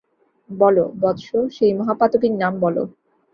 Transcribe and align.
বলো, 0.49 0.85
বৎস, 0.99 1.27
সেই 1.51 1.71
মহাপাতকীর 1.73 2.33
নাম 2.33 2.53
বলো। 2.59 2.83